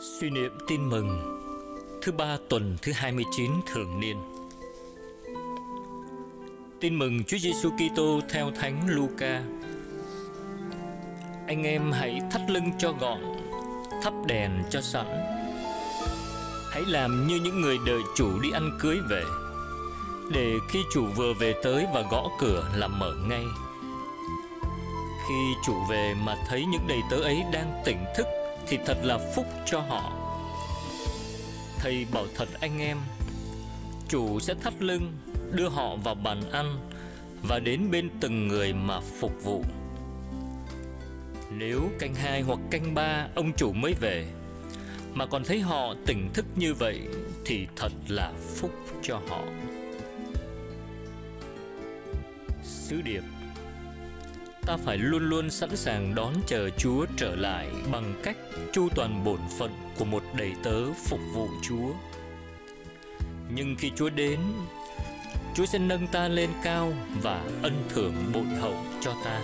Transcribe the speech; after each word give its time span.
Suy 0.00 0.30
niệm 0.30 0.52
tin 0.66 0.88
mừng 0.88 1.38
Thứ 2.02 2.12
ba 2.12 2.36
tuần 2.48 2.76
thứ 2.82 2.92
29 2.92 3.50
thường 3.66 4.00
niên 4.00 4.16
Tin 6.80 6.98
mừng 6.98 7.24
Chúa 7.24 7.38
Giêsu 7.38 7.70
Kitô 7.70 8.20
theo 8.28 8.50
Thánh 8.50 8.88
Luca. 8.88 9.42
Anh 11.46 11.62
em 11.62 11.92
hãy 11.92 12.20
thắt 12.30 12.50
lưng 12.50 12.70
cho 12.78 12.92
gọn, 12.92 13.18
thắp 14.02 14.12
đèn 14.26 14.50
cho 14.70 14.80
sẵn. 14.80 15.06
Hãy 16.70 16.82
làm 16.86 17.26
như 17.26 17.40
những 17.44 17.60
người 17.60 17.78
đợi 17.86 18.00
chủ 18.16 18.40
đi 18.40 18.50
ăn 18.50 18.78
cưới 18.80 18.98
về, 19.10 19.24
để 20.32 20.54
khi 20.68 20.82
chủ 20.92 21.06
vừa 21.16 21.32
về 21.34 21.54
tới 21.62 21.86
và 21.94 22.02
gõ 22.10 22.30
cửa 22.40 22.70
là 22.74 22.88
mở 22.88 23.14
ngay. 23.28 23.44
Khi 25.28 25.54
chủ 25.66 25.74
về 25.90 26.14
mà 26.24 26.36
thấy 26.48 26.64
những 26.64 26.86
đầy 26.88 27.00
tớ 27.10 27.16
ấy 27.16 27.44
đang 27.52 27.82
tỉnh 27.84 28.04
thức 28.16 28.26
thì 28.68 28.78
thật 28.86 28.96
là 29.02 29.18
phúc 29.34 29.46
cho 29.66 29.80
họ. 29.80 30.12
Thầy 31.78 32.06
bảo 32.12 32.26
thật 32.34 32.48
anh 32.60 32.80
em, 32.80 32.98
chủ 34.08 34.40
sẽ 34.40 34.54
thắt 34.54 34.82
lưng 34.82 35.12
đưa 35.52 35.68
họ 35.68 35.96
vào 35.96 36.14
bàn 36.14 36.50
ăn 36.52 36.88
và 37.42 37.58
đến 37.58 37.90
bên 37.90 38.10
từng 38.20 38.48
người 38.48 38.72
mà 38.72 39.00
phục 39.20 39.32
vụ. 39.44 39.64
Nếu 41.50 41.80
canh 41.98 42.14
hai 42.14 42.42
hoặc 42.42 42.58
canh 42.70 42.94
ba 42.94 43.26
ông 43.34 43.52
chủ 43.56 43.72
mới 43.72 43.94
về 44.00 44.26
mà 45.14 45.26
còn 45.26 45.44
thấy 45.44 45.60
họ 45.60 45.94
tỉnh 46.06 46.30
thức 46.34 46.46
như 46.56 46.74
vậy 46.74 47.00
thì 47.44 47.66
thật 47.76 47.92
là 48.08 48.32
phúc 48.56 48.70
cho 49.02 49.20
họ. 49.28 49.42
Sứ 52.62 53.02
điệp 53.02 53.22
Ta 54.66 54.76
phải 54.76 54.98
luôn 54.98 55.28
luôn 55.28 55.50
sẵn 55.50 55.76
sàng 55.76 56.14
đón 56.14 56.34
chờ 56.46 56.70
Chúa 56.70 57.06
trở 57.16 57.36
lại 57.36 57.68
bằng 57.92 58.14
cách 58.22 58.36
chu 58.72 58.88
toàn 58.94 59.24
bổn 59.24 59.40
phận 59.58 59.70
của 59.98 60.04
một 60.04 60.22
đầy 60.36 60.52
tớ 60.62 60.92
phục 60.92 61.20
vụ 61.34 61.48
Chúa. 61.62 61.92
Nhưng 63.54 63.76
khi 63.78 63.90
Chúa 63.96 64.10
đến, 64.10 64.40
Chúa 65.54 65.66
sẽ 65.66 65.78
nâng 65.78 66.06
ta 66.06 66.28
lên 66.28 66.50
cao 66.62 66.92
và 67.22 67.44
ân 67.62 67.72
thưởng 67.88 68.14
bội 68.34 68.44
hậu 68.44 68.74
cho 69.00 69.14
ta. 69.24 69.40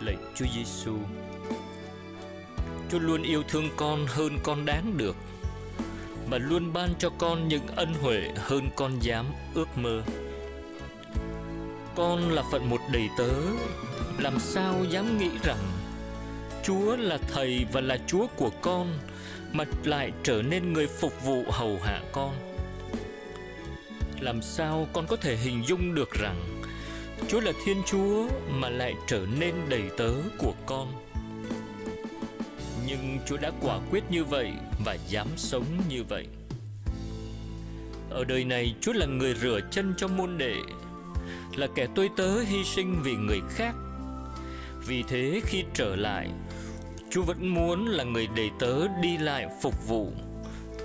Lạy 0.00 0.16
Chúa 0.34 0.46
Giêsu, 0.56 0.96
Chúa 2.90 2.98
luôn 2.98 3.22
yêu 3.22 3.42
thương 3.48 3.68
con 3.76 4.06
hơn 4.06 4.38
con 4.42 4.64
đáng 4.64 4.96
được 4.96 5.16
và 6.30 6.38
luôn 6.38 6.72
ban 6.72 6.90
cho 6.98 7.10
con 7.18 7.48
những 7.48 7.66
ân 7.66 7.94
huệ 7.94 8.22
hơn 8.36 8.68
con 8.76 8.98
dám 9.00 9.26
ước 9.54 9.78
mơ. 9.78 10.02
Con 11.98 12.30
là 12.30 12.42
phận 12.52 12.70
một 12.70 12.80
đầy 12.92 13.08
tớ, 13.18 13.30
làm 14.18 14.38
sao 14.38 14.84
dám 14.90 15.18
nghĩ 15.18 15.30
rằng 15.42 15.58
Chúa 16.64 16.96
là 16.96 17.18
thầy 17.28 17.66
và 17.72 17.80
là 17.80 17.98
Chúa 18.06 18.26
của 18.36 18.50
con 18.60 18.98
mà 19.52 19.64
lại 19.84 20.12
trở 20.22 20.42
nên 20.42 20.72
người 20.72 20.86
phục 20.86 21.24
vụ 21.24 21.44
hầu 21.50 21.78
hạ 21.84 22.00
con? 22.12 22.34
Làm 24.20 24.42
sao 24.42 24.86
con 24.92 25.06
có 25.06 25.16
thể 25.16 25.36
hình 25.36 25.62
dung 25.66 25.94
được 25.94 26.10
rằng 26.20 26.62
chúa 27.28 27.40
là 27.40 27.52
thiên 27.64 27.82
chúa 27.86 28.28
mà 28.48 28.68
lại 28.68 28.94
trở 29.06 29.26
nên 29.40 29.54
đầy 29.68 29.82
tớ 29.96 30.10
của 30.38 30.54
con? 30.66 30.92
Nhưng 32.86 33.18
chúa 33.26 33.36
đã 33.36 33.50
quả 33.60 33.78
quyết 33.90 34.10
như 34.10 34.24
vậy 34.24 34.52
và 34.84 34.96
dám 35.08 35.28
sống 35.36 35.64
như 35.88 36.04
vậy. 36.08 36.26
Ở 38.10 38.24
đời 38.24 38.44
này 38.44 38.74
chúa 38.80 38.92
là 38.92 39.06
người 39.06 39.34
rửa 39.34 39.60
chân 39.70 39.94
cho 39.96 40.08
môn 40.08 40.38
đệ 40.38 40.54
là 41.56 41.66
kẻ 41.74 41.86
tôi 41.94 42.10
tớ 42.16 42.40
hy 42.40 42.64
sinh 42.64 43.00
vì 43.02 43.16
người 43.16 43.40
khác 43.48 43.74
vì 44.86 45.02
thế 45.08 45.40
khi 45.44 45.64
trở 45.74 45.96
lại 45.96 46.30
Chúa 47.10 47.22
vẫn 47.22 47.48
muốn 47.48 47.86
là 47.86 48.04
người 48.04 48.28
đầy 48.36 48.50
tớ 48.58 48.88
đi 49.02 49.18
lại 49.18 49.46
phục 49.62 49.88
vụ 49.88 50.12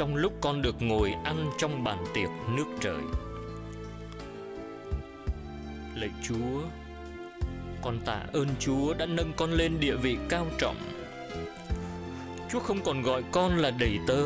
trong 0.00 0.16
lúc 0.16 0.32
con 0.40 0.62
được 0.62 0.82
ngồi 0.82 1.12
ăn 1.24 1.50
trong 1.58 1.84
bàn 1.84 2.04
tiệc 2.14 2.28
nước 2.56 2.64
trời. 2.80 3.02
Lạy 5.96 6.10
Chúa, 6.22 6.62
con 7.82 7.98
tạ 8.04 8.22
ơn 8.32 8.48
Chúa 8.58 8.94
đã 8.94 9.06
nâng 9.06 9.32
con 9.36 9.52
lên 9.52 9.80
địa 9.80 9.96
vị 9.96 10.16
cao 10.28 10.46
trọng. 10.58 10.76
Chúa 12.50 12.60
không 12.60 12.80
còn 12.84 13.02
gọi 13.02 13.22
con 13.32 13.58
là 13.58 13.70
đầy 13.70 13.98
tớ, 14.06 14.24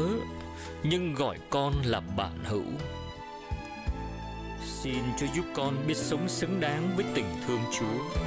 nhưng 0.82 1.14
gọi 1.14 1.38
con 1.50 1.72
là 1.84 2.00
bạn 2.00 2.38
hữu. 2.44 2.64
Xin 4.84 5.04
Chúa 5.18 5.26
giúp 5.34 5.44
con 5.54 5.86
biết 5.86 5.96
sống 5.96 6.28
xứng 6.28 6.60
đáng 6.60 6.90
với 6.96 7.04
tình 7.14 7.24
thương 7.46 7.60
Chúa. 7.78 8.20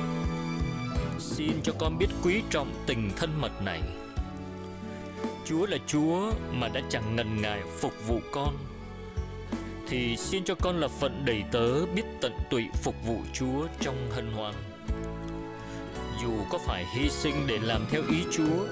Xin 1.20 1.52
cho 1.64 1.74
con 1.80 1.98
biết 1.98 2.08
quý 2.24 2.42
trọng 2.50 2.74
tình 2.86 3.12
thân 3.16 3.42
mật 3.42 3.62
này. 3.62 3.82
Chúa 5.46 5.66
là 5.66 5.78
Chúa 5.88 6.32
mà 6.52 6.68
đã 6.68 6.82
chẳng 6.90 7.16
ngần 7.16 7.42
ngại 7.42 7.62
phục 7.80 8.08
vụ 8.08 8.20
con. 8.32 8.58
Thì 9.88 10.18
xin 10.18 10.44
cho 10.44 10.56
con 10.56 10.80
là 10.80 10.88
phận 10.88 11.26
đầy 11.26 11.44
tớ 11.52 11.86
biết 11.86 12.04
tận 12.22 12.34
tụy 12.50 12.64
phục 12.84 12.96
vụ 13.06 13.18
Chúa 13.34 13.68
trong 13.80 14.12
hân 14.12 14.32
hoan. 14.32 14.54
Dù 16.24 16.32
có 16.50 16.58
phải 16.58 16.86
hy 16.96 17.10
sinh 17.10 17.48
để 17.48 17.58
làm 17.62 17.86
theo 17.92 18.02
ý 18.10 18.18
Chúa, 18.32 18.66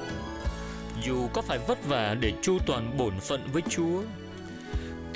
Dù 1.04 1.28
có 1.34 1.42
phải 1.42 1.60
vất 1.68 1.88
vả 1.88 2.16
để 2.20 2.34
chu 2.42 2.58
toàn 2.66 2.98
bổn 2.98 3.14
phận 3.20 3.42
với 3.54 3.62
Chúa 3.70 4.02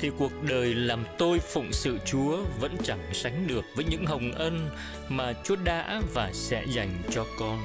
thì 0.00 0.10
cuộc 0.18 0.32
đời 0.42 0.74
làm 0.74 1.04
tôi 1.18 1.38
phụng 1.38 1.72
sự 1.72 1.98
Chúa 2.04 2.38
vẫn 2.60 2.76
chẳng 2.82 3.00
sánh 3.12 3.46
được 3.46 3.64
với 3.76 3.84
những 3.90 4.06
hồng 4.06 4.32
ân 4.32 4.68
mà 5.08 5.32
Chúa 5.44 5.56
đã 5.64 6.02
và 6.14 6.30
sẽ 6.32 6.64
dành 6.68 6.90
cho 7.10 7.26
con. 7.38 7.58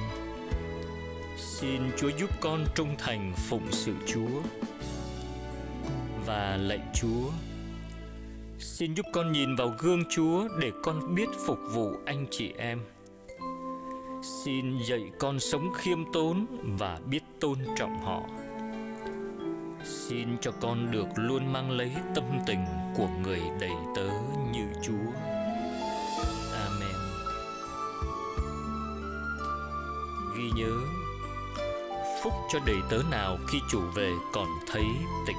Xin 1.36 1.80
Chúa 1.96 2.08
giúp 2.08 2.30
con 2.40 2.64
trung 2.74 2.94
thành 2.98 3.32
phụng 3.48 3.66
sự 3.70 3.92
Chúa. 4.06 4.42
Và 6.26 6.56
lạy 6.56 6.80
Chúa, 6.94 7.30
xin 8.58 8.94
giúp 8.94 9.06
con 9.12 9.32
nhìn 9.32 9.56
vào 9.56 9.74
gương 9.78 10.02
Chúa 10.10 10.48
để 10.60 10.70
con 10.82 11.14
biết 11.14 11.28
phục 11.46 11.58
vụ 11.72 11.92
anh 12.04 12.26
chị 12.30 12.52
em. 12.58 12.80
Xin 14.44 14.78
dạy 14.88 15.02
con 15.18 15.40
sống 15.40 15.72
khiêm 15.74 16.12
tốn 16.12 16.46
và 16.78 16.98
biết 17.10 17.22
tôn 17.40 17.58
trọng 17.76 18.00
họ 18.04 18.22
Xin 19.86 20.38
cho 20.40 20.52
con 20.60 20.90
được 20.90 21.06
luôn 21.16 21.52
mang 21.52 21.70
lấy 21.70 21.92
tâm 22.14 22.24
tình 22.46 22.64
của 22.96 23.08
người 23.22 23.40
đầy 23.60 23.70
tớ 23.96 24.08
như 24.52 24.66
Chúa. 24.82 25.12
Amen. 26.52 26.96
Ghi 30.36 30.50
nhớ, 30.56 30.72
phúc 32.22 32.32
cho 32.52 32.58
đầy 32.66 32.76
tớ 32.90 32.98
nào 33.10 33.38
khi 33.48 33.58
chủ 33.70 33.80
về 33.94 34.12
còn 34.32 34.46
thấy 34.72 34.84
tịch. 35.26 35.36